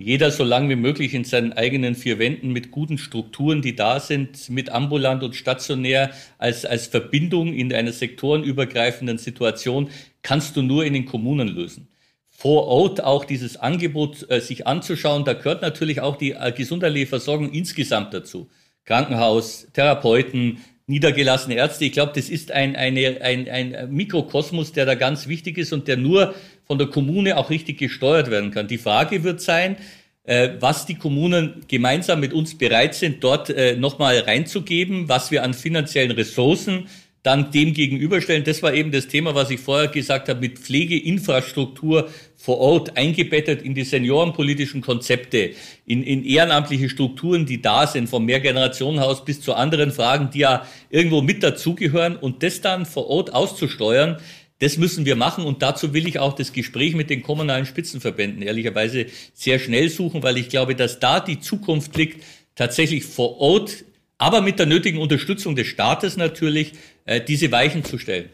[0.00, 3.98] Jeder so lange wie möglich in seinen eigenen vier Wänden mit guten Strukturen, die da
[3.98, 9.90] sind, mit ambulant und stationär als, als Verbindung in einer sektorenübergreifenden Situation,
[10.22, 11.88] kannst du nur in den Kommunen lösen.
[12.28, 17.50] Vor Ort auch dieses Angebot äh, sich anzuschauen, da gehört natürlich auch die äh, Versorgung
[17.50, 18.48] insgesamt dazu.
[18.84, 21.86] Krankenhaus, Therapeuten, niedergelassene Ärzte.
[21.86, 25.88] Ich glaube, das ist ein, eine, ein, ein Mikrokosmos, der da ganz wichtig ist und
[25.88, 26.36] der nur
[26.68, 28.68] von der Kommune auch richtig gesteuert werden kann.
[28.68, 29.76] Die Frage wird sein,
[30.24, 35.44] äh, was die Kommunen gemeinsam mit uns bereit sind, dort äh, nochmal reinzugeben, was wir
[35.44, 36.86] an finanziellen Ressourcen
[37.22, 38.44] dann dem gegenüberstellen.
[38.44, 43.62] Das war eben das Thema, was ich vorher gesagt habe, mit Pflegeinfrastruktur vor Ort eingebettet
[43.62, 45.52] in die seniorenpolitischen Konzepte,
[45.86, 50.66] in, in ehrenamtliche Strukturen, die da sind, vom Mehrgenerationenhaus bis zu anderen Fragen, die ja
[50.90, 54.18] irgendwo mit dazugehören und das dann vor Ort auszusteuern,
[54.60, 58.42] das müssen wir machen und dazu will ich auch das Gespräch mit den kommunalen Spitzenverbänden
[58.42, 63.84] ehrlicherweise sehr schnell suchen, weil ich glaube, dass da die Zukunft liegt, tatsächlich vor Ort
[64.18, 66.72] aber mit der nötigen Unterstützung des Staates natürlich,
[67.04, 68.28] äh, diese Weichen zu stellen.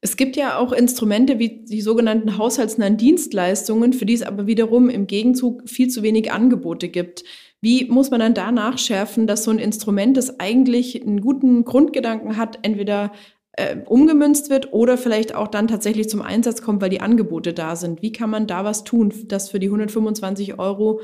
[0.00, 4.88] Es gibt ja auch Instrumente wie die sogenannten haushaltsnahen Dienstleistungen, für die es aber wiederum
[4.88, 7.24] im Gegenzug viel zu wenig Angebote gibt.
[7.60, 12.36] Wie muss man dann da nachschärfen, dass so ein Instrument, das eigentlich einen guten Grundgedanken
[12.36, 13.12] hat, entweder
[13.56, 17.74] äh, umgemünzt wird oder vielleicht auch dann tatsächlich zum Einsatz kommt, weil die Angebote da
[17.76, 18.02] sind?
[18.02, 21.00] Wie kann man da was tun, dass für die 125 Euro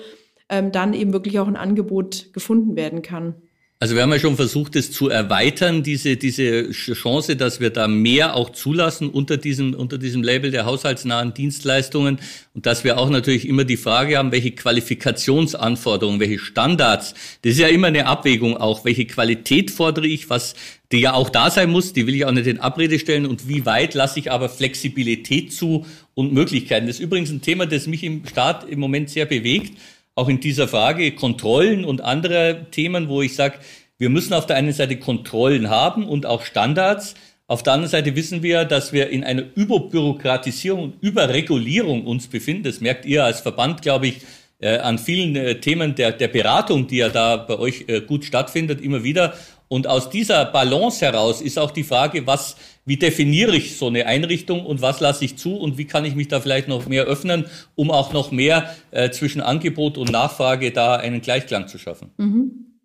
[0.48, 3.34] ähm, dann eben wirklich auch ein Angebot gefunden werden kann?
[3.82, 7.88] Also wir haben ja schon versucht, es zu erweitern, diese, diese Chance, dass wir da
[7.88, 12.20] mehr auch zulassen unter diesem, unter diesem Label der haushaltsnahen Dienstleistungen.
[12.54, 17.58] Und dass wir auch natürlich immer die Frage haben, welche Qualifikationsanforderungen, welche Standards, das ist
[17.58, 20.54] ja immer eine Abwägung auch, welche Qualität fordere ich, was
[20.92, 23.26] die ja auch da sein muss, die will ich auch nicht in Abrede stellen.
[23.26, 26.86] Und wie weit lasse ich aber Flexibilität zu und Möglichkeiten.
[26.86, 29.76] Das ist übrigens ein Thema, das mich im Staat im Moment sehr bewegt
[30.14, 33.58] auch in dieser Frage Kontrollen und andere Themen, wo ich sage,
[33.98, 37.14] wir müssen auf der einen Seite Kontrollen haben und auch Standards.
[37.46, 42.64] Auf der anderen Seite wissen wir, dass wir in einer Überbürokratisierung und Überregulierung uns befinden.
[42.64, 44.22] Das merkt ihr als Verband, glaube ich,
[44.58, 48.24] äh, an vielen äh, Themen der, der Beratung, die ja da bei euch äh, gut
[48.24, 49.34] stattfindet, immer wieder.
[49.72, 54.04] Und aus dieser Balance heraus ist auch die Frage, was, wie definiere ich so eine
[54.04, 57.04] Einrichtung und was lasse ich zu und wie kann ich mich da vielleicht noch mehr
[57.04, 62.10] öffnen, um auch noch mehr äh, zwischen Angebot und Nachfrage da einen Gleichklang zu schaffen.
[62.18, 62.76] Mhm.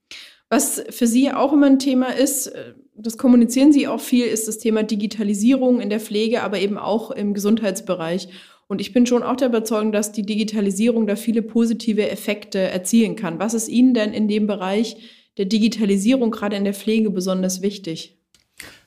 [0.50, 4.47] Was für Sie auch immer ein Thema ist, äh, das kommunizieren Sie auch viel, ist
[4.47, 8.30] das Thema Digitalisierung in der Pflege, aber eben auch im Gesundheitsbereich.
[8.67, 13.17] Und ich bin schon auch der Überzeugung, dass die Digitalisierung da viele positive Effekte erzielen
[13.17, 13.39] kann.
[13.39, 14.95] Was ist Ihnen denn in dem Bereich
[15.38, 18.15] der Digitalisierung gerade in der Pflege besonders wichtig?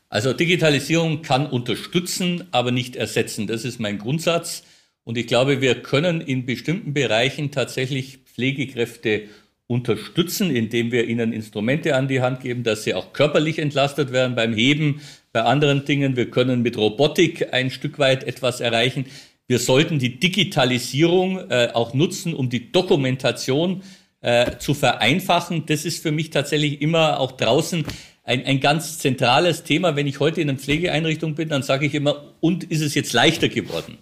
[0.09, 3.47] Also Digitalisierung kann unterstützen, aber nicht ersetzen.
[3.47, 4.65] Das ist mein Grundsatz.
[5.05, 9.29] Und ich glaube, wir können in bestimmten Bereichen tatsächlich Pflegekräfte
[9.69, 14.35] unterstützen, indem wir ihnen Instrumente an die Hand geben, dass sie auch körperlich entlastet werden
[14.35, 15.01] beim Heben,
[15.33, 16.17] bei anderen Dingen.
[16.17, 19.07] Wir können mit Robotik ein Stück weit etwas erreichen.
[19.47, 23.83] Wir sollten die Digitalisierung äh, auch nutzen, um die Dokumentation
[24.21, 25.67] äh, zu vereinfachen.
[25.67, 27.85] Das ist für mich tatsächlich immer auch draußen
[28.25, 29.97] ein, ein ganz zentrales Thema.
[29.97, 33.13] Wenn ich heute in einer Pflegeeinrichtung bin, dann sage ich immer, und ist es jetzt
[33.13, 33.99] leichter geworden?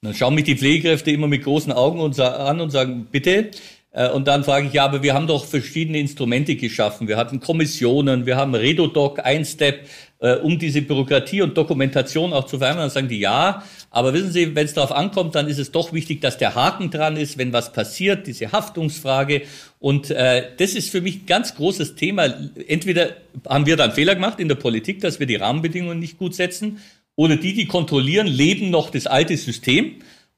[0.00, 3.50] Und dann schauen mich die Pflegekräfte immer mit großen Augen und an und sagen, bitte.
[3.90, 7.08] Äh, und dann frage ich, ja, aber wir haben doch verschiedene Instrumente geschaffen.
[7.08, 9.86] Wir hatten Kommissionen, wir haben Redodoc, Einstep,
[10.24, 12.88] äh, um diese Bürokratie und Dokumentation auch zu vereinbaren.
[12.88, 15.92] Dann sagen die, ja, aber wissen Sie, wenn es darauf ankommt, dann ist es doch
[15.92, 19.42] wichtig, dass der Haken dran ist, wenn was passiert, diese Haftungsfrage.
[19.80, 22.24] Und äh, das ist für mich ein ganz großes Thema.
[22.66, 23.10] Entweder
[23.46, 26.78] haben wir dann Fehler gemacht in der Politik, dass wir die Rahmenbedingungen nicht gut setzen,
[27.16, 29.96] oder die, die kontrollieren, leben noch das alte System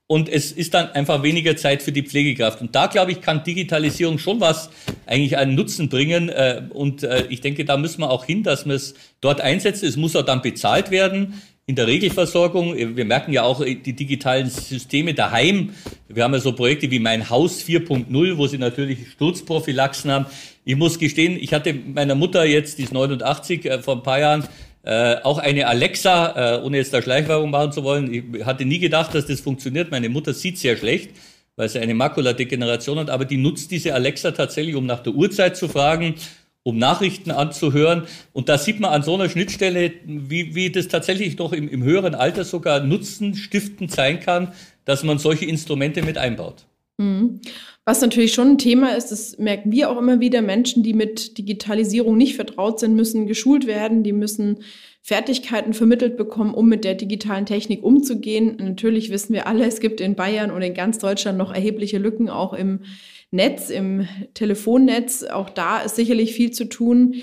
[0.09, 2.61] und es ist dann einfach weniger Zeit für die Pflegekraft.
[2.61, 4.71] Und da, glaube ich, kann Digitalisierung schon was
[5.05, 6.29] eigentlich einen Nutzen bringen.
[6.29, 9.87] Äh, und äh, ich denke, da müssen wir auch hin, dass wir es dort einsetzen.
[9.87, 12.77] Es muss auch dann bezahlt werden in der Regelversorgung.
[12.77, 15.71] Wir merken ja auch die digitalen Systeme daheim.
[16.09, 20.27] Wir haben ja so Projekte wie Mein Haus 4.0, wo sie natürlich Sturzprophylaxen haben.
[20.65, 24.21] Ich muss gestehen, ich hatte meiner Mutter jetzt, die ist 89, äh, vor ein paar
[24.21, 24.45] Jahren
[24.87, 28.79] äh, auch eine Alexa, äh, ohne jetzt da Schleichwerbung machen zu wollen, ich hatte nie
[28.79, 29.91] gedacht, dass das funktioniert.
[29.91, 31.11] Meine Mutter sieht sehr schlecht,
[31.57, 35.57] weil sie eine Makuladegeneration hat, aber die nutzt diese Alexa tatsächlich, um nach der Uhrzeit
[35.57, 36.15] zu fragen,
[36.63, 38.05] um Nachrichten anzuhören.
[38.33, 41.83] Und da sieht man an so einer Schnittstelle, wie, wie das tatsächlich noch im, im
[41.83, 44.53] höheren Alter sogar Nutzen stiftend sein kann,
[44.85, 46.65] dass man solche Instrumente mit einbaut.
[46.99, 47.41] Mhm.
[47.85, 51.37] Was natürlich schon ein Thema ist, das merken wir auch immer wieder, Menschen, die mit
[51.39, 54.61] Digitalisierung nicht vertraut sind, müssen geschult werden, die müssen
[55.03, 58.57] Fertigkeiten vermittelt bekommen, um mit der digitalen Technik umzugehen.
[58.59, 62.29] Natürlich wissen wir alle, es gibt in Bayern und in ganz Deutschland noch erhebliche Lücken,
[62.29, 62.81] auch im
[63.31, 65.23] Netz, im Telefonnetz.
[65.23, 67.17] Auch da ist sicherlich viel zu tun.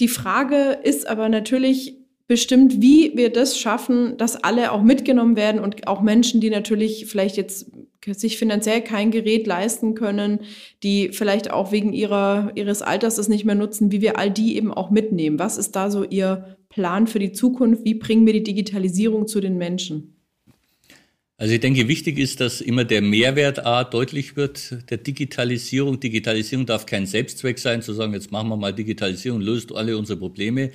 [0.00, 1.96] Die Frage ist aber natürlich,
[2.26, 7.06] bestimmt, wie wir das schaffen, dass alle auch mitgenommen werden und auch Menschen, die natürlich
[7.06, 7.70] vielleicht jetzt
[8.10, 10.40] sich finanziell kein Gerät leisten können,
[10.82, 14.56] die vielleicht auch wegen ihrer, ihres Alters es nicht mehr nutzen, wie wir all die
[14.56, 15.38] eben auch mitnehmen.
[15.38, 17.84] Was ist da so Ihr Plan für die Zukunft?
[17.84, 20.16] Wie bringen wir die Digitalisierung zu den Menschen?
[21.42, 25.98] Also ich denke, wichtig ist, dass immer der Mehrwert A deutlich wird der Digitalisierung.
[25.98, 30.18] Digitalisierung darf kein Selbstzweck sein, zu sagen, jetzt machen wir mal Digitalisierung, löst alle unsere
[30.18, 30.70] Probleme.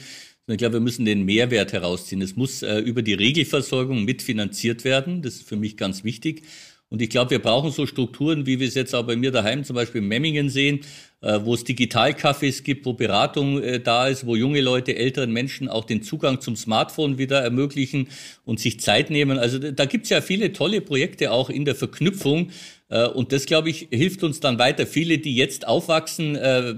[0.49, 2.21] Ich glaube, wir müssen den Mehrwert herausziehen.
[2.21, 5.21] Es muss äh, über die Regelversorgung mitfinanziert werden.
[5.21, 6.43] Das ist für mich ganz wichtig.
[6.89, 9.65] Und ich glaube, wir brauchen so Strukturen, wie wir es jetzt auch bei mir daheim
[9.65, 10.81] zum Beispiel in Memmingen sehen,
[11.21, 15.67] äh, wo es Digitalcafés gibt, wo Beratung äh, da ist, wo junge Leute, älteren Menschen
[15.67, 18.07] auch den Zugang zum Smartphone wieder ermöglichen
[18.45, 19.37] und sich Zeit nehmen.
[19.37, 22.51] Also da gibt's ja viele tolle Projekte auch in der Verknüpfung.
[22.89, 24.87] Äh, und das, glaube ich, hilft uns dann weiter.
[24.87, 26.75] Viele, die jetzt aufwachsen, äh,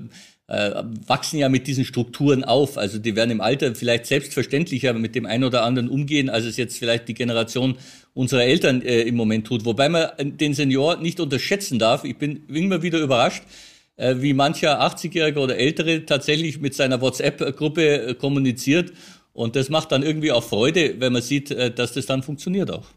[0.50, 2.78] äh, wachsen ja mit diesen Strukturen auf.
[2.78, 6.58] Also die werden im Alter vielleicht selbstverständlicher mit dem einen oder anderen umgehen, als es
[6.58, 7.78] jetzt vielleicht die Generation
[8.16, 9.64] unserer Eltern äh, im Moment tut.
[9.64, 12.04] Wobei man den Senior nicht unterschätzen darf.
[12.04, 13.44] Ich bin immer wieder überrascht,
[13.96, 18.92] äh, wie mancher 80-Jährige oder Ältere tatsächlich mit seiner WhatsApp-Gruppe äh, kommuniziert.
[19.34, 22.72] Und das macht dann irgendwie auch Freude, wenn man sieht, äh, dass das dann funktioniert
[22.72, 22.88] auch.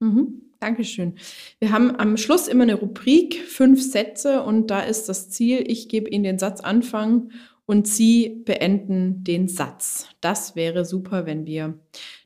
[0.00, 0.49] Mhm.
[0.60, 1.14] Dankeschön.
[1.58, 5.88] Wir haben am Schluss immer eine Rubrik, fünf Sätze und da ist das Ziel, ich
[5.88, 7.30] gebe Ihnen den Satzanfang
[7.64, 10.06] und Sie beenden den Satz.
[10.20, 11.78] Das wäre super, wenn wir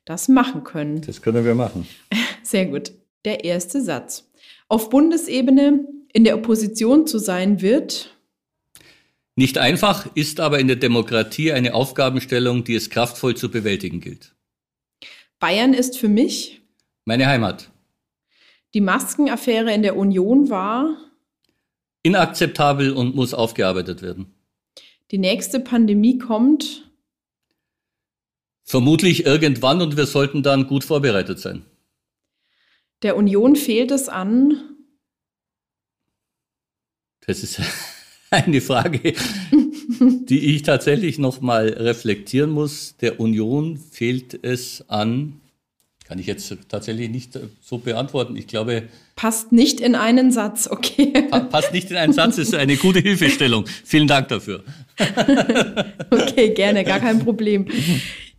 [0.04, 1.00] das machen können.
[1.02, 1.86] Das können wir machen.
[2.42, 2.92] Sehr gut.
[3.24, 4.28] Der erste Satz.
[4.68, 8.16] Auf Bundesebene in der Opposition zu sein wird.
[9.36, 14.34] Nicht einfach, ist aber in der Demokratie eine Aufgabenstellung, die es kraftvoll zu bewältigen gilt.
[15.38, 16.62] Bayern ist für mich
[17.04, 17.70] meine Heimat.
[18.74, 20.96] Die Maskenaffäre in der Union war
[22.02, 24.34] inakzeptabel und muss aufgearbeitet werden.
[25.12, 26.90] Die nächste Pandemie kommt
[28.64, 31.64] vermutlich irgendwann und wir sollten dann gut vorbereitet sein.
[33.02, 34.60] Der Union fehlt es an.
[37.26, 37.60] Das ist
[38.30, 39.14] eine Frage,
[40.00, 42.96] die ich tatsächlich noch mal reflektieren muss.
[42.96, 45.40] Der Union fehlt es an
[46.04, 48.36] kann ich jetzt tatsächlich nicht äh, so beantworten.
[48.36, 48.84] Ich glaube.
[49.16, 51.12] Passt nicht in einen Satz, okay.
[51.50, 53.64] Passt nicht in einen Satz, ist eine gute Hilfestellung.
[53.84, 54.64] Vielen Dank dafür.
[56.10, 57.66] okay, gerne, gar kein Problem.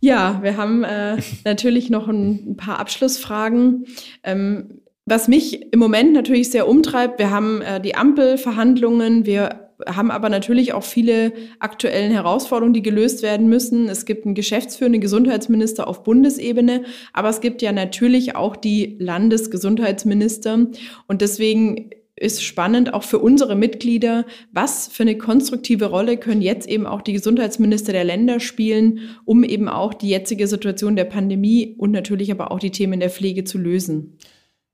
[0.00, 3.86] Ja, wir haben äh, natürlich noch ein, ein paar Abschlussfragen.
[4.22, 10.10] Ähm, was mich im Moment natürlich sehr umtreibt, wir haben äh, die Ampelverhandlungen, wir haben
[10.10, 13.88] aber natürlich auch viele aktuellen Herausforderungen, die gelöst werden müssen.
[13.88, 20.66] Es gibt einen geschäftsführenden Gesundheitsminister auf Bundesebene, aber es gibt ja natürlich auch die Landesgesundheitsminister.
[21.06, 26.66] Und deswegen ist spannend auch für unsere Mitglieder, was für eine konstruktive Rolle können jetzt
[26.66, 31.74] eben auch die Gesundheitsminister der Länder spielen, um eben auch die jetzige Situation der Pandemie
[31.76, 34.16] und natürlich aber auch die Themen der Pflege zu lösen.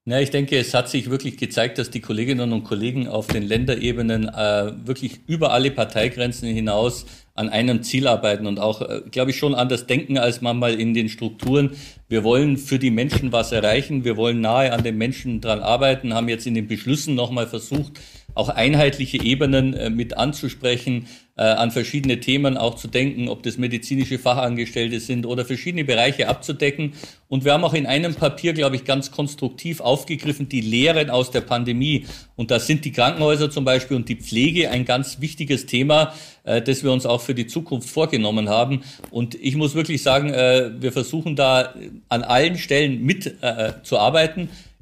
[0.05, 3.45] Ja, ich denke, es hat sich wirklich gezeigt, dass die Kolleginnen und Kollegen auf den
[3.45, 9.31] Länderebenen äh, wirklich über alle Parteigrenzen hinaus an einem Ziel arbeiten und auch, äh, glaube
[9.31, 11.77] ich, schon anders denken als manchmal in den Strukturen.
[12.09, 16.15] Wir wollen für die Menschen was erreichen, wir wollen nahe an den Menschen dran arbeiten,
[16.15, 18.01] haben jetzt in den Beschlüssen nochmal versucht,
[18.35, 23.57] auch einheitliche Ebenen äh, mit anzusprechen, äh, an verschiedene Themen auch zu denken, ob das
[23.57, 26.93] medizinische Fachangestellte sind oder verschiedene Bereiche abzudecken.
[27.29, 31.31] Und wir haben auch in einem Papier, glaube ich, ganz konstruktiv aufgegriffen, die Lehren aus
[31.31, 32.07] der Pandemie.
[32.37, 36.13] Und da sind die Krankenhäuser zum Beispiel und die Pflege ein ganz wichtiges Thema,
[36.45, 38.83] äh, das wir uns auch für die Zukunft vorgenommen haben.
[39.11, 41.75] Und ich muss wirklich sagen, wir versuchen da
[42.09, 43.37] an allen Stellen mit
[43.83, 43.99] zu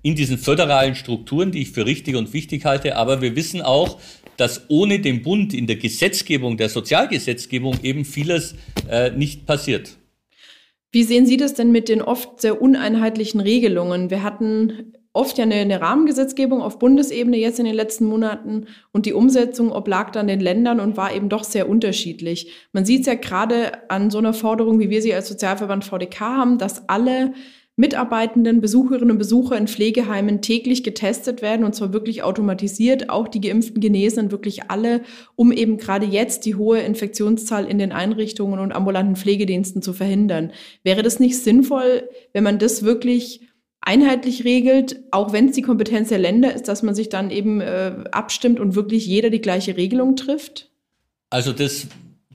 [0.02, 2.96] in diesen föderalen Strukturen, die ich für richtig und wichtig halte.
[2.96, 3.98] Aber wir wissen auch,
[4.36, 8.54] dass ohne den Bund in der Gesetzgebung, der Sozialgesetzgebung eben vieles
[8.88, 9.96] äh, nicht passiert.
[10.92, 14.10] Wie sehen Sie das denn mit den oft sehr uneinheitlichen Regelungen?
[14.10, 19.06] Wir hatten oft ja eine, eine, Rahmengesetzgebung auf Bundesebene jetzt in den letzten Monaten und
[19.06, 22.52] die Umsetzung oblag dann den Ländern und war eben doch sehr unterschiedlich.
[22.72, 26.20] Man sieht es ja gerade an so einer Forderung, wie wir sie als Sozialverband VDK
[26.20, 27.34] haben, dass alle
[27.80, 33.40] Mitarbeitenden, Besucherinnen und Besucher in Pflegeheimen täglich getestet werden und zwar wirklich automatisiert, auch die
[33.40, 35.00] geimpften Genesenen, wirklich alle,
[35.34, 40.52] um eben gerade jetzt die hohe Infektionszahl in den Einrichtungen und ambulanten Pflegediensten zu verhindern.
[40.84, 43.48] Wäre das nicht sinnvoll, wenn man das wirklich
[43.80, 47.62] einheitlich regelt, auch wenn es die Kompetenz der Länder ist, dass man sich dann eben
[47.62, 50.70] äh, abstimmt und wirklich jeder die gleiche Regelung trifft?
[51.30, 51.86] Also das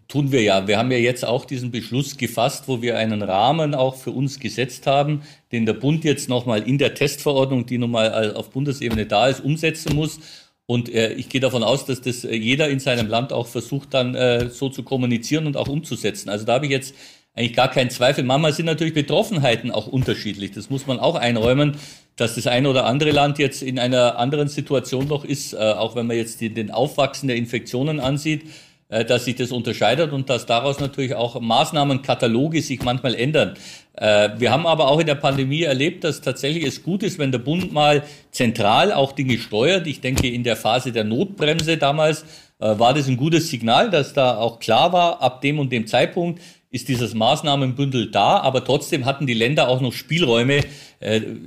[0.08, 0.68] tun wir ja.
[0.68, 4.40] Wir haben ja jetzt auch diesen Beschluss gefasst, wo wir einen Rahmen auch für uns
[4.40, 9.06] gesetzt haben, den der Bund jetzt nochmal in der Testverordnung, die nun mal auf Bundesebene
[9.06, 10.20] da ist, umsetzen muss.
[10.68, 13.94] Und äh, ich gehe davon aus, dass das äh, jeder in seinem Land auch versucht,
[13.94, 16.30] dann äh, so zu kommunizieren und auch umzusetzen.
[16.30, 16.96] Also da habe ich jetzt
[17.36, 18.24] eigentlich gar keinen Zweifel.
[18.24, 20.52] Manchmal sind natürlich Betroffenheiten auch unterschiedlich.
[20.52, 21.78] Das muss man auch einräumen,
[22.16, 25.96] dass das eine oder andere Land jetzt in einer anderen Situation noch ist, äh, auch
[25.96, 28.44] wenn man jetzt die, den Aufwachsen der Infektionen ansieht.
[28.88, 33.56] Äh, dass sich das unterscheidet und dass daraus natürlich auch Maßnahmenkataloge sich manchmal ändern.
[33.94, 37.32] Äh, wir haben aber auch in der Pandemie erlebt, dass tatsächlich es gut ist, wenn
[37.32, 39.88] der Bund mal zentral auch Dinge steuert.
[39.88, 42.26] Ich denke, in der Phase der Notbremse damals
[42.60, 45.88] äh, war das ein gutes Signal, dass da auch klar war, ab dem und dem
[45.88, 50.60] Zeitpunkt ist dieses Maßnahmenbündel da, aber trotzdem hatten die Länder auch noch Spielräume.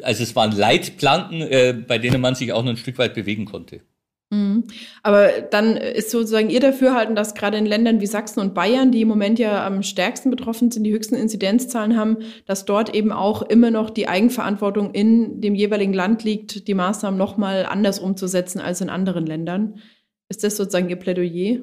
[0.02, 3.82] Also es waren Leitplanken, bei denen man sich auch noch ein Stück weit bewegen konnte.
[4.30, 4.64] Mhm.
[5.02, 9.00] Aber dann ist sozusagen Ihr Dafürhalten, dass gerade in Ländern wie Sachsen und Bayern, die
[9.00, 13.42] im Moment ja am stärksten betroffen sind, die höchsten Inzidenzzahlen haben, dass dort eben auch
[13.42, 18.82] immer noch die Eigenverantwortung in dem jeweiligen Land liegt, die Maßnahmen nochmal anders umzusetzen als
[18.82, 19.80] in anderen Ländern.
[20.28, 21.60] Ist das sozusagen Ihr Plädoyer?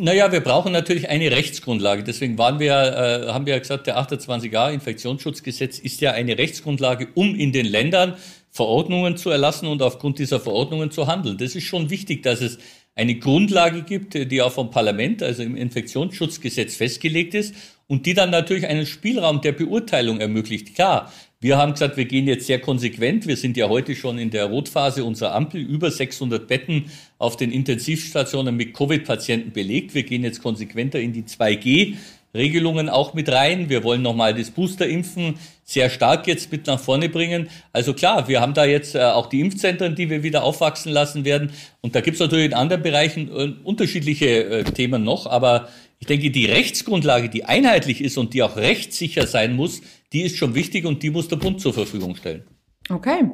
[0.00, 2.04] Naja, wir brauchen natürlich eine Rechtsgrundlage.
[2.04, 7.08] Deswegen waren wir, äh, haben wir ja gesagt, der 28a Infektionsschutzgesetz ist ja eine Rechtsgrundlage,
[7.14, 8.14] um in den Ländern
[8.58, 11.38] Verordnungen zu erlassen und aufgrund dieser Verordnungen zu handeln.
[11.38, 12.58] Das ist schon wichtig, dass es
[12.96, 17.54] eine Grundlage gibt, die auch vom Parlament, also im Infektionsschutzgesetz festgelegt ist
[17.86, 20.74] und die dann natürlich einen Spielraum der Beurteilung ermöglicht.
[20.74, 23.28] Klar, Wir haben gesagt, wir gehen jetzt sehr konsequent.
[23.28, 25.60] Wir sind ja heute schon in der Rotphase unserer Ampel.
[25.60, 26.86] Über 600 Betten
[27.18, 29.94] auf den Intensivstationen mit Covid-Patienten belegt.
[29.94, 31.94] Wir gehen jetzt konsequenter in die 2G.
[32.34, 33.68] Regelungen auch mit rein.
[33.68, 37.48] Wir wollen nochmal das Boosterimpfen sehr stark jetzt mit nach vorne bringen.
[37.72, 41.24] Also klar, wir haben da jetzt äh, auch die Impfzentren, die wir wieder aufwachsen lassen
[41.24, 41.52] werden.
[41.80, 45.26] Und da gibt es natürlich in anderen Bereichen äh, unterschiedliche äh, Themen noch.
[45.26, 45.68] Aber
[45.98, 49.80] ich denke, die Rechtsgrundlage, die einheitlich ist und die auch rechtssicher sein muss,
[50.12, 52.44] die ist schon wichtig und die muss der Bund zur Verfügung stellen.
[52.90, 53.30] Okay.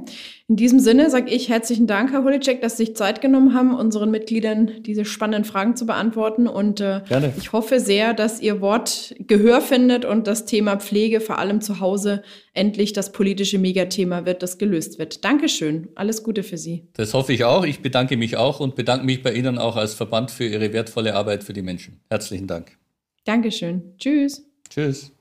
[0.48, 3.74] In diesem Sinne sage ich herzlichen Dank, Herr Holicek, dass Sie sich Zeit genommen haben,
[3.74, 6.48] unseren Mitgliedern diese spannenden Fragen zu beantworten.
[6.48, 7.02] Und äh,
[7.38, 11.80] ich hoffe sehr, dass Ihr Wort Gehör findet und das Thema Pflege, vor allem zu
[11.80, 15.24] Hause, endlich das politische Megathema wird, das gelöst wird.
[15.24, 15.88] Dankeschön.
[15.94, 16.88] Alles Gute für Sie.
[16.94, 17.64] Das hoffe ich auch.
[17.64, 21.14] Ich bedanke mich auch und bedanke mich bei Ihnen auch als Verband für Ihre wertvolle
[21.14, 22.00] Arbeit für die Menschen.
[22.10, 22.76] Herzlichen Dank.
[23.24, 23.94] Dankeschön.
[23.98, 24.44] Tschüss.
[24.68, 25.13] Tschüss.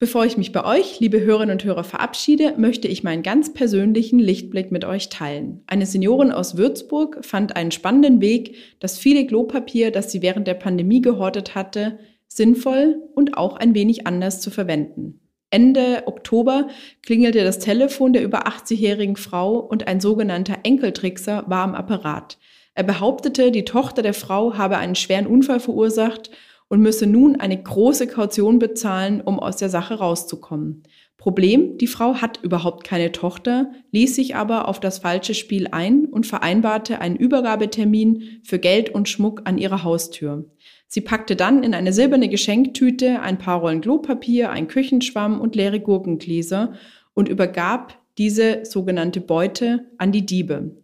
[0.00, 4.20] Bevor ich mich bei euch, liebe Hörerinnen und Hörer, verabschiede, möchte ich meinen ganz persönlichen
[4.20, 5.64] Lichtblick mit euch teilen.
[5.66, 10.54] Eine Seniorin aus Würzburg fand einen spannenden Weg, das viele Klopapier, das sie während der
[10.54, 15.18] Pandemie gehortet hatte, sinnvoll und auch ein wenig anders zu verwenden.
[15.50, 16.68] Ende Oktober
[17.02, 22.38] klingelte das Telefon der über 80-jährigen Frau und ein sogenannter Enkeltrickser war am Apparat.
[22.74, 26.30] Er behauptete, die Tochter der Frau habe einen schweren Unfall verursacht
[26.68, 30.82] und müsse nun eine große Kaution bezahlen, um aus der Sache rauszukommen.
[31.16, 36.04] Problem, die Frau hat überhaupt keine Tochter, ließ sich aber auf das falsche Spiel ein
[36.04, 40.44] und vereinbarte einen Übergabetermin für Geld und Schmuck an ihrer Haustür.
[40.86, 45.80] Sie packte dann in eine silberne Geschenktüte ein paar Rollen Klopapier, ein Küchenschwamm und leere
[45.80, 46.74] Gurkengläser
[47.14, 50.76] und übergab diese sogenannte Beute an die Diebe.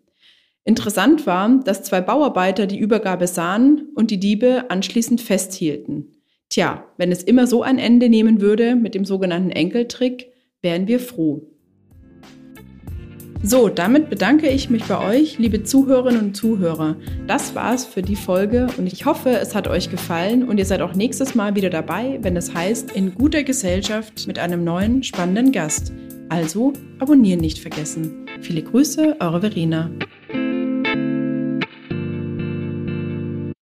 [0.64, 6.12] Interessant war, dass zwei Bauarbeiter die Übergabe sahen und die Diebe anschließend festhielten.
[6.48, 11.00] Tja, wenn es immer so ein Ende nehmen würde mit dem sogenannten Enkeltrick, wären wir
[11.00, 11.50] froh.
[13.42, 16.96] So, damit bedanke ich mich bei euch, liebe Zuhörerinnen und Zuhörer.
[17.26, 20.80] Das war's für die Folge und ich hoffe, es hat euch gefallen und ihr seid
[20.80, 25.52] auch nächstes Mal wieder dabei, wenn es heißt In guter Gesellschaft mit einem neuen spannenden
[25.52, 25.92] Gast.
[26.30, 28.24] Also abonnieren nicht vergessen.
[28.40, 29.90] Viele Grüße, eure Verena.